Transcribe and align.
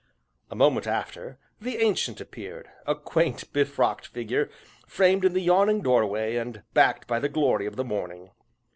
A 0.49 0.55
moment 0.55 0.87
after, 0.87 1.37
the 1.59 1.77
Ancient 1.77 2.19
appeared, 2.19 2.67
a 2.87 2.95
quaint, 2.95 3.53
befrocked 3.53 4.07
figure, 4.07 4.49
framed 4.87 5.23
in 5.23 5.33
the 5.33 5.43
yawning 5.43 5.81
doorway 5.81 6.37
and 6.37 6.63
backed 6.73 7.05
by 7.05 7.19
the 7.19 7.29
glory 7.29 7.67
of 7.67 7.75
the 7.75 7.85
morning. 7.85 8.31